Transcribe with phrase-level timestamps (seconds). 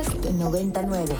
[0.00, 1.14] Podcast 99.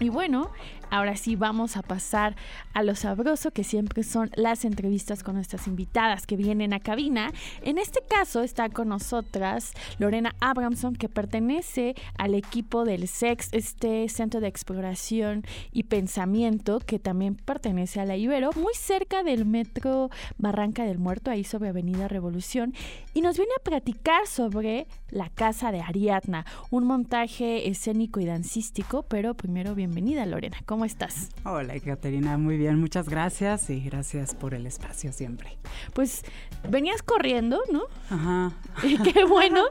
[0.00, 0.50] Y bueno,
[0.90, 2.36] ahora sí vamos a pasar
[2.74, 7.32] a lo sabroso que siempre son las entrevistas con nuestras invitadas que vienen a cabina.
[7.62, 14.08] En este caso está con nosotras Lorena Abramson, que pertenece al equipo del SEX, este
[14.08, 20.10] centro de exploración y pensamiento que también pertenece a la Ibero, muy cerca del metro
[20.36, 22.72] Barranca del Muerto, ahí sobre Avenida Revolución,
[23.14, 29.02] y nos viene a platicar sobre la casa de Ariadna, un montaje escénico y dancístico,
[29.02, 30.58] pero primero bien bienvenida, Lorena.
[30.66, 31.30] ¿Cómo estás?
[31.44, 32.38] Hola, Caterina.
[32.38, 35.58] Muy bien, muchas gracias y gracias por el espacio siempre.
[35.94, 36.24] Pues
[36.68, 37.82] venías corriendo, ¿no?
[38.10, 38.52] Ajá.
[38.84, 39.64] Y qué bueno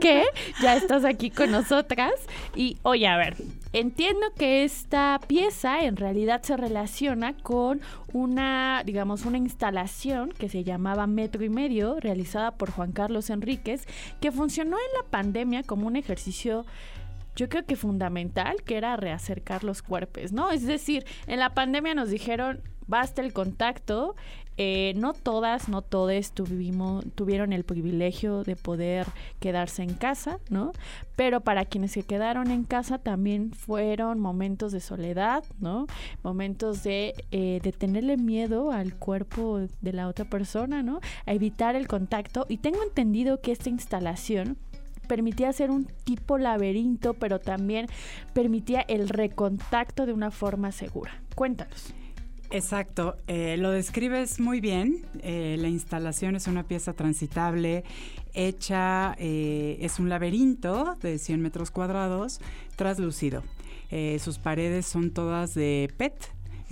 [0.00, 0.24] que
[0.62, 2.12] ya estás aquí con nosotras.
[2.54, 3.36] Y oye, a ver,
[3.72, 7.80] entiendo que esta pieza en realidad se relaciona con
[8.12, 13.86] una, digamos, una instalación que se llamaba Metro y Medio, realizada por Juan Carlos Enríquez,
[14.20, 16.64] que funcionó en la pandemia como un ejercicio
[17.36, 20.50] yo creo que fundamental, que era reacercar los cuerpos, ¿no?
[20.50, 24.14] Es decir, en la pandemia nos dijeron, basta el contacto,
[24.56, 29.06] eh, no todas, no todos tuvimos, tuvieron el privilegio de poder
[29.40, 30.72] quedarse en casa, ¿no?
[31.16, 35.86] Pero para quienes se quedaron en casa también fueron momentos de soledad, ¿no?
[36.22, 41.00] Momentos de, eh, de tenerle miedo al cuerpo de la otra persona, ¿no?
[41.26, 42.46] A evitar el contacto.
[42.48, 44.56] Y tengo entendido que esta instalación
[45.04, 47.86] permitía hacer un tipo laberinto, pero también
[48.32, 51.20] permitía el recontacto de una forma segura.
[51.34, 51.94] Cuéntanos.
[52.50, 55.04] Exacto, eh, lo describes muy bien.
[55.22, 57.82] Eh, la instalación es una pieza transitable,
[58.32, 62.40] hecha, eh, es un laberinto de 100 metros cuadrados,
[62.76, 63.42] traslúcido.
[64.18, 66.14] sus paredes son todas de PET,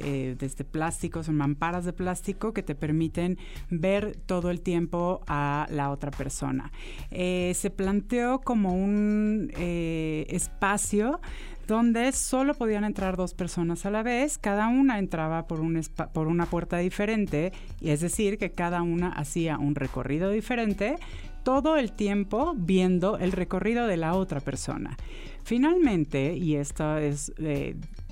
[0.02, 3.38] eh, desde plástico, son mamparas de plástico que te permiten
[3.70, 6.72] ver todo el tiempo a la otra persona.
[7.10, 11.20] Eh, se planteó como un eh, espacio
[11.66, 16.78] donde solo podían entrar dos personas a la vez, cada una entraba por una puerta
[16.78, 20.96] diferente, y es decir, que cada una hacía un recorrido diferente,
[21.44, 24.96] todo el tiempo viendo el recorrido de la otra persona.
[25.44, 27.32] Finalmente, y esto es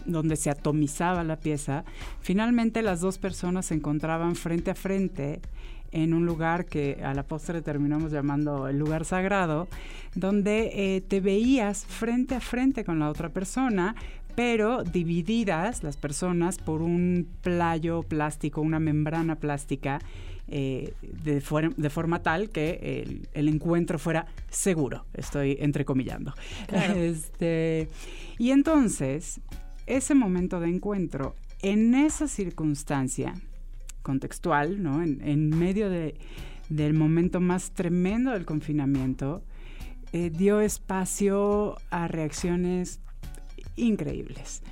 [0.06, 1.84] donde se atomizaba la pieza,
[2.20, 5.40] finalmente las dos personas se encontraban frente a frente
[5.92, 9.68] en un lugar que a la postre terminamos llamando el lugar sagrado,
[10.14, 13.94] donde eh, te veías frente a frente con la otra persona,
[14.34, 20.00] pero divididas las personas por un playo plástico, una membrana plástica,
[20.52, 25.04] eh, de, forma tal que el, encuentro fuera seguro.
[25.14, 26.34] Estoy entrecomillando.
[26.96, 27.88] Este,
[28.38, 29.40] y entonces
[29.90, 33.34] ese momento de encuentro en esa circunstancia
[34.02, 35.02] contextual, ¿no?
[35.02, 39.42] en, medio del momento más tremendo del confinamiento,
[40.12, 43.00] eh, dio espacio a reacciones
[43.76, 44.62] increíbles.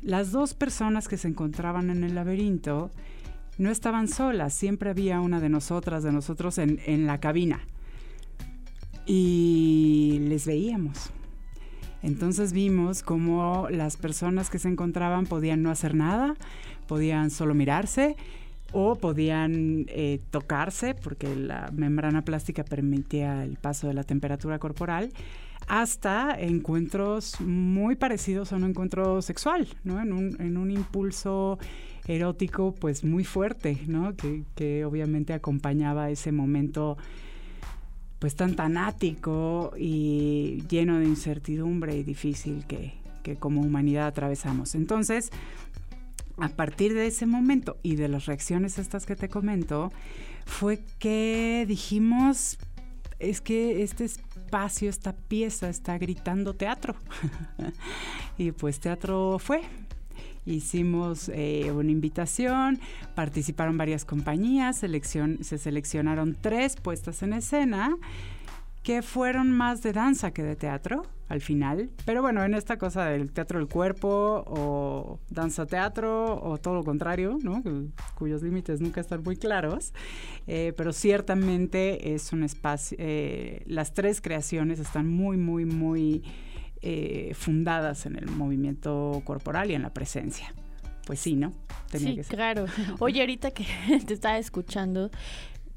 [0.00, 2.90] Las dos personas que se encontraban en el laberinto
[3.58, 7.60] no estaban solas, siempre había una de nosotras, de nosotros en, en la cabina.
[9.06, 11.10] Y les veíamos.
[12.02, 16.36] Entonces vimos cómo las personas que se encontraban podían no hacer nada,
[16.86, 18.16] podían solo mirarse
[18.72, 25.10] o podían eh, tocarse porque la membrana plástica permitía el paso de la temperatura corporal
[25.66, 30.00] hasta encuentros muy parecidos a un encuentro sexual, ¿no?
[30.00, 31.58] En un, en un impulso
[32.06, 34.16] erótico pues muy fuerte, ¿no?
[34.16, 36.96] Que, que obviamente acompañaba ese momento
[38.18, 42.98] pues tan tanático y lleno de incertidumbre y difícil que,
[43.38, 44.74] como humanidad atravesamos.
[44.74, 45.30] Entonces,
[46.38, 49.92] a partir de ese momento y de las reacciones estas que te comento,
[50.46, 52.58] fue que dijimos,
[53.18, 56.94] es que este espacio, esta pieza está gritando teatro.
[58.38, 59.60] y pues teatro fue,
[60.48, 62.80] hicimos eh, una invitación,
[63.14, 67.96] participaron varias compañías, se seleccionaron tres puestas en escena
[68.82, 71.90] que fueron más de danza que de teatro al final.
[72.06, 76.84] Pero bueno, en esta cosa del teatro del cuerpo o danza teatro o todo lo
[76.84, 77.62] contrario, ¿no?
[78.14, 79.92] cuyos límites nunca están muy claros.
[80.46, 86.22] Eh, pero ciertamente es un espacio, eh, las tres creaciones están muy, muy, muy
[86.82, 90.54] eh, fundadas en el movimiento corporal y en la presencia.
[91.06, 91.54] Pues sí, ¿no?
[91.90, 92.66] sí, claro.
[92.98, 93.64] Oye, ahorita que
[94.06, 95.10] te estaba escuchando,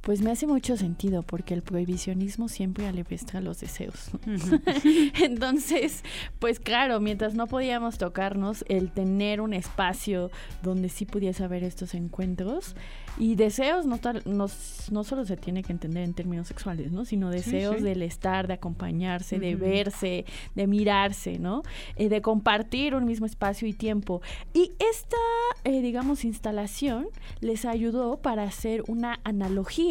[0.02, 4.10] Pues me hace mucho sentido porque el prohibicionismo siempre alevestra los deseos.
[5.22, 6.04] Entonces,
[6.40, 10.32] pues claro, mientras no podíamos tocarnos, el tener un espacio
[10.64, 12.76] donde sí pudiese haber estos encuentros
[13.18, 17.06] y deseos no, no, solo se tiene que entender en términos sexuales, ¿no?
[17.06, 20.26] Sino deseos del estar, de acompañarse, de verse,
[20.56, 21.62] de mirarse, ¿no?
[21.96, 24.22] Eh, de compartir un mismo espacio y tiempo.
[24.54, 25.18] Y esta,
[25.64, 27.08] eh, digamos, instalación
[27.42, 29.91] les ayudó para hacer una analogía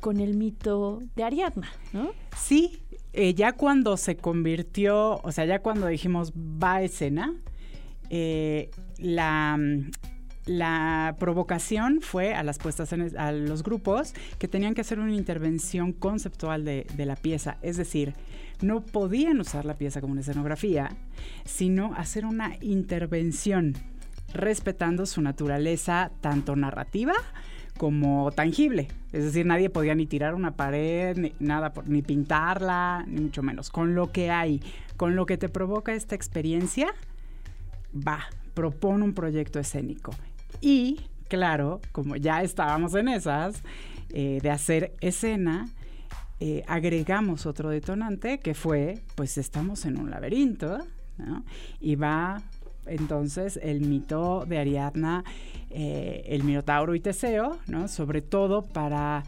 [0.00, 2.10] con el mito de Ariadna, ¿no?
[2.36, 7.34] Sí, eh, ya cuando se convirtió, o sea, ya cuando dijimos va a escena,
[8.98, 9.58] la
[10.46, 15.92] la provocación fue a las puestas a los grupos que tenían que hacer una intervención
[15.92, 18.14] conceptual de, la pieza, es decir,
[18.62, 20.90] no podían usar la pieza como una escenografía,
[21.44, 23.74] sino hacer una intervención
[24.32, 27.14] respetando su naturaleza tanto narrativa
[27.76, 28.88] como tangible.
[29.12, 33.70] Es decir, nadie podía ni tirar una pared, ni nada, ni pintarla, ni mucho menos.
[33.70, 34.62] Con lo que hay,
[34.96, 36.88] con lo que te provoca esta experiencia,
[37.94, 38.20] va,
[38.54, 40.12] propone un proyecto escénico.
[40.60, 43.62] Y, claro, como ya estábamos en esas,
[44.10, 45.68] eh, de hacer escena,
[46.38, 50.78] eh, agregamos otro detonante que fue, pues estamos en un laberinto.
[51.80, 52.42] Y va
[52.86, 55.24] entonces el mito de Ariadna,
[55.70, 57.88] eh, el Minotauro y Teseo, ¿no?
[57.88, 59.24] Sobre todo para,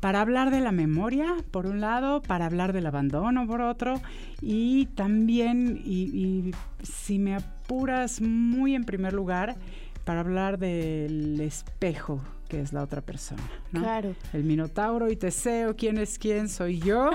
[0.00, 4.00] para hablar de la memoria, por un lado, para hablar del abandono, por otro,
[4.40, 6.52] y también, y
[6.82, 9.56] si me apuras muy en primer lugar,
[10.04, 12.20] para hablar del espejo
[12.50, 13.42] que es la otra persona.
[13.70, 13.80] ¿no?
[13.80, 14.14] Claro.
[14.32, 17.10] El Minotauro y Teseo, quién es quién, soy yo,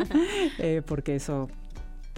[0.58, 1.48] eh, porque eso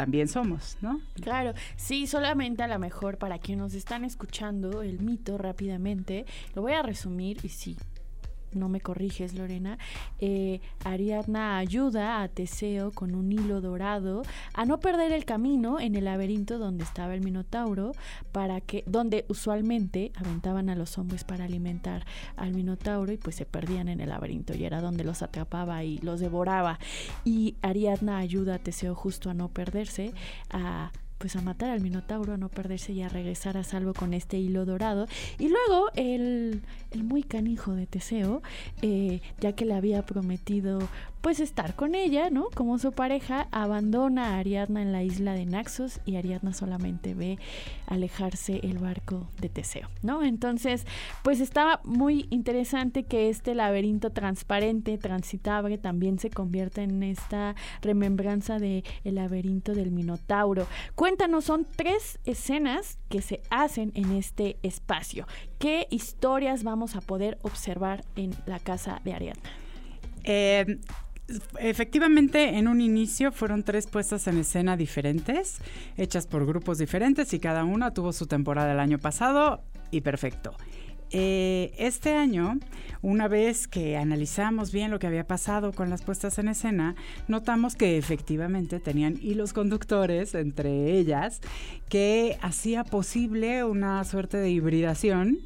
[0.01, 0.99] también somos, ¿no?
[1.21, 6.25] Claro, sí, solamente a lo mejor para quienes nos están escuchando el mito rápidamente,
[6.55, 7.77] lo voy a resumir y sí,
[8.53, 9.79] no me corriges Lorena,
[10.19, 14.23] eh, Ariadna ayuda a Teseo con un hilo dorado
[14.55, 17.93] a no perder el camino en el laberinto donde estaba el Minotauro,
[18.33, 22.05] para que, donde usualmente aventaban a los hombres para alimentar
[22.37, 25.99] al Minotauro y pues se perdían en el laberinto y era donde los atrapaba y
[25.99, 26.79] los devoraba.
[27.25, 30.13] Y Ariadna ayuda a Teseo justo a no perderse,
[30.51, 34.15] a pues a matar al Minotauro, a no perderse y a regresar a salvo con
[34.15, 35.07] este hilo dorado.
[35.39, 36.63] Y luego el,
[36.93, 38.43] el muy canijo de Teseo,
[38.81, 40.79] eh, ya que le había prometido
[41.21, 42.49] pues estar con ella, ¿no?
[42.55, 47.39] Como su pareja, abandona a Ariadna en la isla de Naxos y Ariadna solamente ve
[47.87, 50.25] alejarse el barco de Teseo, ¿no?
[50.25, 50.87] Entonces,
[51.23, 58.59] pues estaba muy interesante que este laberinto transparente, transitable, también se convierta en esta remembranza
[58.59, 60.67] de laberinto del Minotauro.
[60.95, 65.27] Cuéntanos, son tres escenas que se hacen en este espacio.
[65.59, 69.51] ¿Qué historias vamos a poder observar en la casa de Ariadna?
[70.25, 70.79] Eh,
[71.59, 75.59] efectivamente, en un inicio fueron tres puestas en escena diferentes,
[75.97, 80.55] hechas por grupos diferentes y cada una tuvo su temporada el año pasado y perfecto.
[81.13, 82.61] Eh, este año,
[83.03, 86.95] una vez que analizamos bien lo que había pasado con las puestas en escena,
[87.27, 91.41] notamos que efectivamente tenían hilos conductores entre ellas
[91.89, 95.39] que hacía posible una suerte de hibridación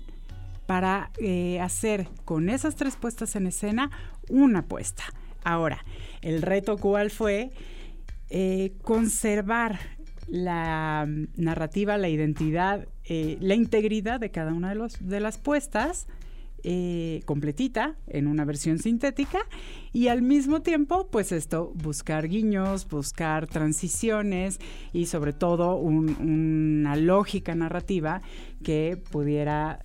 [0.66, 3.90] para eh, hacer con esas tres puestas en escena
[4.28, 5.04] una puesta.
[5.44, 5.84] Ahora,
[6.22, 7.50] el reto cuál fue
[8.30, 9.78] eh, conservar
[10.26, 11.06] la
[11.36, 16.06] narrativa, la identidad, eh, la integridad de cada una de las puestas,
[16.66, 19.40] eh, completita en una versión sintética
[19.92, 24.58] y al mismo tiempo pues esto buscar guiños buscar transiciones
[24.94, 28.22] y sobre todo una lógica narrativa
[28.62, 29.78] que pudiera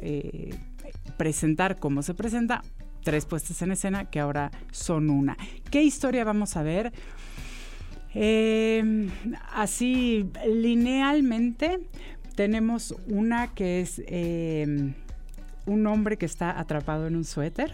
[1.18, 2.64] presentar como se presenta
[3.04, 5.38] tres puestas en escena que ahora son una.
[5.72, 6.92] ¿Qué historia vamos a ver?
[8.14, 9.10] Eh,
[9.54, 11.80] así linealmente
[12.36, 14.94] tenemos una que es eh,
[15.66, 17.72] un hombre que está atrapado en un suéter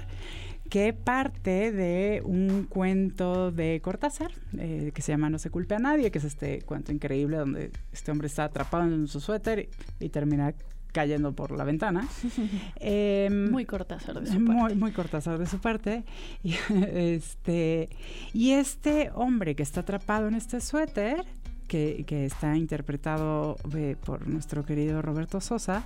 [0.69, 5.79] que parte de un cuento de Cortázar eh, que se llama No se culpe a
[5.79, 10.09] nadie, que es este cuento increíble donde este hombre está atrapado en su suéter y
[10.09, 10.53] termina
[10.95, 12.07] cayendo por la ventana.
[12.79, 14.53] Em, muy Cortázar de su parte.
[14.53, 16.03] Muy, muy Cortázar de su parte.
[16.43, 16.55] Y
[16.95, 17.89] este,
[18.33, 21.25] y este hombre que está atrapado en este suéter,
[21.67, 25.83] que, que está interpretado eh, por nuestro querido Roberto Sosa,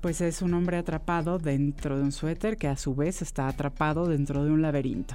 [0.00, 4.08] pues es un hombre atrapado dentro de un suéter que a su vez está atrapado
[4.08, 5.14] dentro de un laberinto.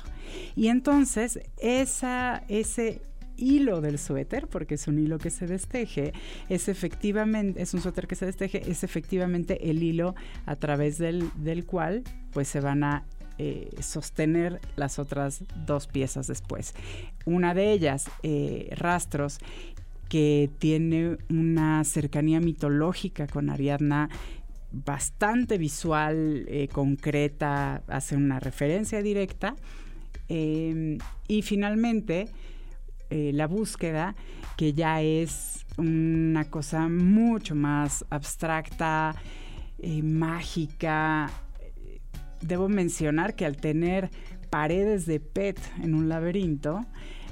[0.55, 3.01] Y entonces esa, ese
[3.37, 6.13] hilo del suéter, porque es un hilo que se desteje,
[6.49, 10.15] es efectivamente, es un suéter que se desteje, es efectivamente el hilo
[10.45, 13.05] a través del, del cual pues se van a
[13.39, 16.73] eh, sostener las otras dos piezas después.
[17.25, 19.37] Una de ellas, eh, Rastros,
[20.09, 24.09] que tiene una cercanía mitológica con Ariadna
[24.71, 29.55] bastante visual, eh, concreta, hace una referencia directa.
[30.29, 32.27] Y finalmente,
[33.09, 34.15] la búsqueda,
[34.57, 39.15] que ya es una cosa mucho más abstracta,
[40.03, 41.29] mágica,
[42.41, 44.09] debo mencionar que al tener
[44.49, 46.85] paredes de PET en un laberinto,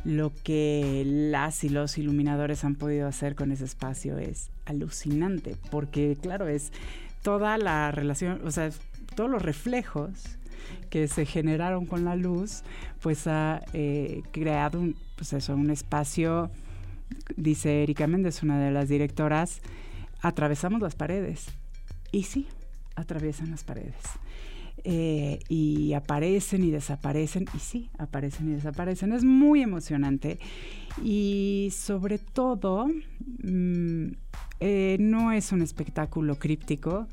[0.03, 6.15] lo que las y los iluminadores han podido hacer con ese espacio es alucinante, porque
[6.22, 6.72] claro, es
[7.24, 8.70] toda la relación, o sea,
[9.15, 10.38] todos los reflejos
[10.89, 12.63] que se generaron con la luz,
[13.01, 16.51] pues ha eh, creado un, pues eso, un espacio,
[17.35, 19.62] dice Erika Méndez, una de las directoras,
[20.21, 21.47] atravesamos las paredes.
[22.12, 22.47] Y sí,
[22.95, 23.95] atraviesan las paredes.
[24.88, 29.13] Eh, y aparecen y desaparecen, y sí, aparecen y desaparecen.
[29.13, 30.38] Es muy emocionante
[31.03, 32.88] y sobre todo
[33.43, 34.07] mm,
[34.59, 37.07] eh, no es un espectáculo críptico,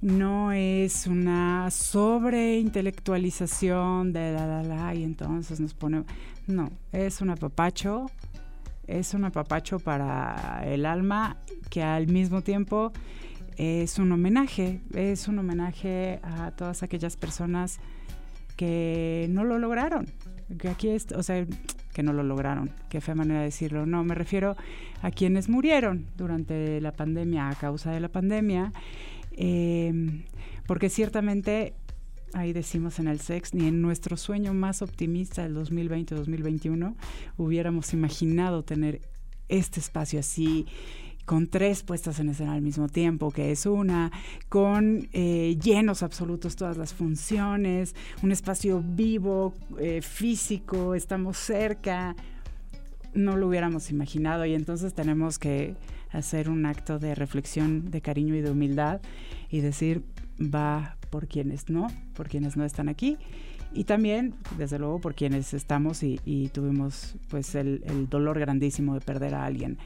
[0.00, 6.04] no es una sobreintelectualización de la la la y entonces nos pone,
[6.46, 8.06] no, es un apapacho,
[8.86, 11.38] es un apapacho para el alma
[11.68, 12.92] que al mismo tiempo
[13.56, 17.80] es un homenaje, es un homenaje a todas aquellas personas
[18.56, 20.06] que no lo lograron,
[20.58, 21.44] que aquí es, o sea,
[21.92, 24.56] que no lo lograron, qué fea manera de decirlo, no, me refiero
[25.02, 28.72] a quienes murieron durante la pandemia, a causa de la pandemia,
[29.38, 30.24] em,
[30.66, 31.74] porque ciertamente,
[32.34, 36.94] ahí decimos en el SEX, ni en nuestro sueño más optimista del 2020-2021
[37.36, 39.00] hubiéramos imaginado tener
[39.48, 40.66] este espacio así
[41.28, 44.10] con tres puestas en escena al mismo tiempo, que es una,
[44.48, 52.16] con eh, llenos absolutos todas las funciones, un espacio vivo, eh, físico, estamos cerca,
[53.12, 55.76] no lo hubiéramos imaginado y entonces tenemos que
[56.10, 59.00] hacer un acto de reflexión, de cariño y de humildad
[59.50, 60.02] y decir,
[60.40, 63.18] va por quienes no, por quienes no están aquí
[63.72, 69.34] y también, desde luego, por quienes estamos y, tuvimos pues el, dolor grandísimo de perder
[69.34, 69.78] a alguien.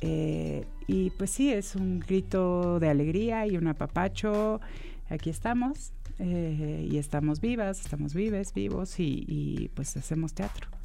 [0.00, 4.60] Eh, y pues sí, es un grito de alegría y un apapacho.
[5.10, 10.77] Aquí estamos eh, y estamos vivas, estamos vives, vivos y, pues hacemos teatro.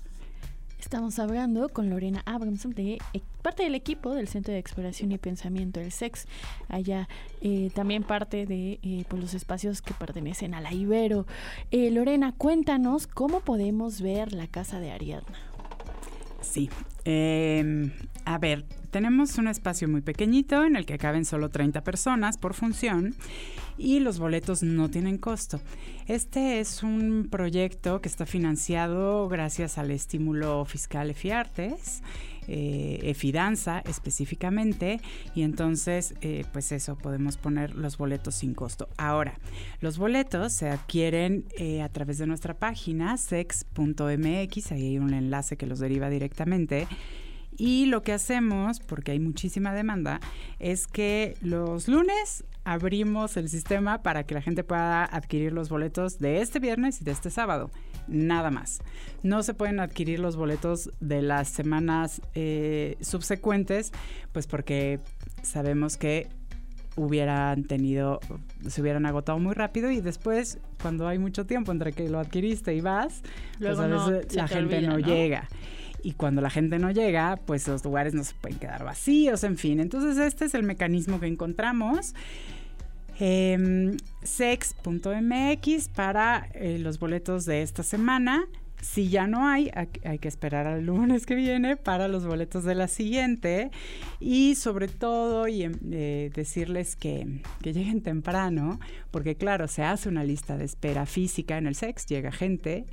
[0.83, 2.99] Estamos hablando con Lorena Abramson, de,
[3.41, 6.27] parte del equipo del Centro de Exploración y Pensamiento del SEX.
[6.67, 7.07] Allá
[7.41, 11.25] eh, también parte de pues los espacios que pertenecen a la Ibero.
[11.71, 15.39] Lorena, cuéntanos cómo podemos ver la casa de Ariadna.
[16.41, 16.69] Sí,
[17.05, 17.93] em,
[18.25, 22.53] a ver, tenemos un espacio muy pequeñito en el que caben solo 30 personas por
[22.53, 23.15] función
[23.77, 25.59] y los boletos no tienen costo.
[26.07, 32.01] Este es un proyecto que está financiado gracias al estímulo fiscal EFIARTES
[32.47, 34.99] eh, Efidanza específicamente
[35.33, 38.89] y entonces eh, pues eso podemos poner los boletos sin costo.
[38.97, 39.39] Ahora,
[39.79, 45.55] los boletos se adquieren eh, a través de nuestra página sex.mx, ahí hay un enlace
[45.55, 46.87] que los deriva directamente.
[47.57, 50.19] Y lo que hacemos, porque hay muchísima demanda,
[50.59, 56.19] es que los lunes abrimos el sistema para que la gente pueda adquirir los boletos
[56.19, 57.69] de este viernes y de este sábado
[58.07, 58.81] nada más.
[59.21, 63.91] No se pueden adquirir los boletos de las semanas eh, subsecuentes,
[64.31, 64.99] pues porque
[65.41, 66.27] sabemos que
[66.95, 68.19] hubieran tenido,
[68.67, 72.75] se hubieran agotado muy rápido y después, cuando hay mucho tiempo entre que lo adquiriste
[72.75, 73.21] y vas,
[73.59, 75.47] pues a veces la gente no, llega.
[76.03, 79.57] Y cuando la gente no llega, pues los lugares no se pueden quedar vacíos, en
[79.57, 79.79] fin.
[79.79, 82.13] Entonces este es el mecanismo que encontramos.
[83.19, 88.45] Em, sex.mx para eh, los boletos de esta semana.
[88.81, 89.71] Si ya no hay,
[90.03, 93.71] hay que esperar al lunes que viene para los boletos de la siguiente.
[94.19, 100.09] Y sobre todo, y, em, eh, decirles que, que, lleguen temprano, porque claro, se hace
[100.09, 102.85] una lista de espera física en el sex, llega gente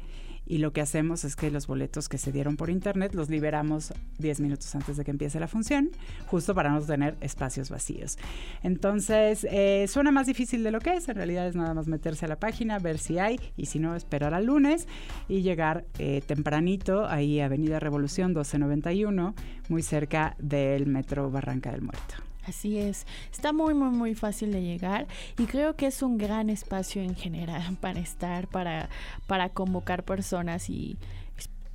[0.51, 3.95] y lo que hacemos es que los boletos que se dieron por internet los liberamos
[4.19, 5.91] 10 minutos antes de que empiece la función,
[6.27, 8.19] justo para no tener espacios vacíos.
[8.65, 12.25] Entonces, eh, suena más difícil de lo que es, en realidad es nada más meterse
[12.25, 14.89] a la página, ver si hay y si no, esperar al lunes
[15.29, 19.37] y llegar eh, tempranito ahí Avenida Revolución 1291,
[19.69, 22.30] muy cerca del metro Barranca del Muerto.
[22.47, 25.07] Así es, está muy, muy, muy fácil de llegar
[25.39, 28.89] y creo que es un gran espacio en general para estar, para,
[29.27, 30.97] para convocar personas y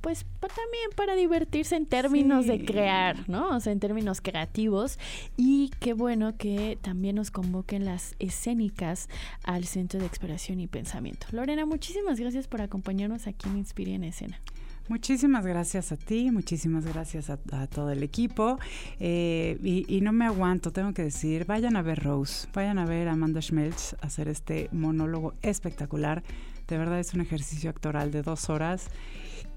[0.06, 3.48] pues también para divertirse en términos de crear, ¿no?
[3.48, 5.00] O sea, en términos creativos.
[5.36, 9.08] Y qué bueno que también nos convoquen las escénicas
[9.42, 11.26] al Centro de Exploración y Pensamiento.
[11.32, 14.40] Lorena, muchísimas gracias por acompañarnos aquí en Inspire en Escena.
[14.88, 18.58] Muchísimas gracias a ti, muchísimas gracias a, todo el equipo.
[19.00, 23.08] Eh, y, no me aguanto, tengo que decir, vayan a ver Rose, vayan a ver
[23.08, 26.22] a Amanda Schmelz hacer este monólogo espectacular.
[26.68, 28.88] De verdad es un ejercicio actoral de dos horas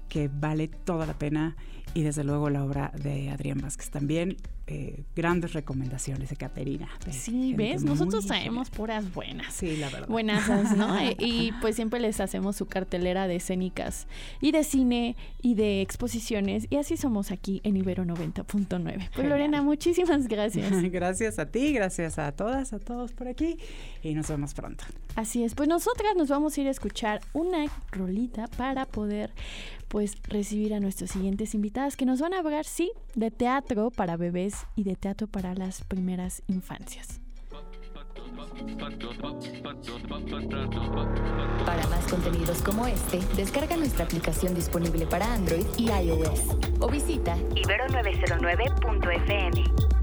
[0.08, 1.56] que vale toda la pena
[1.94, 4.36] y desde luego la obra de Adrián Vázquez también.
[4.72, 6.88] Eh, grandes recomendaciones de Caterina.
[7.10, 7.82] sí, ¿ves?
[7.82, 9.52] Nosotros traemos puras buenas.
[9.52, 10.06] Sí, la verdad.
[10.06, 10.96] Buenas, ¿no?
[11.18, 14.06] y pues siempre les hacemos su cartelera de escénicas
[14.40, 19.10] y de cine y de exposiciones y así somos aquí en Ibero 90.9.
[19.12, 20.70] Pues Lorena, muchísimas gracias.
[20.92, 23.56] gracias a ti, gracias a todas, a todos por aquí
[24.04, 24.84] y nos vemos pronto.
[25.16, 29.32] Así es, pues nosotras nos vamos a ir a escuchar una rolita para poder
[29.88, 34.16] pues recibir a nuestros siguientes invitadas que nos van a hablar, sí, de teatro para
[34.16, 37.20] bebés y de teatro para las primeras infancias.
[41.66, 47.36] Para más contenidos como este, descarga nuestra aplicación disponible para Android y iOS o visita
[47.36, 49.99] ibero909.fm.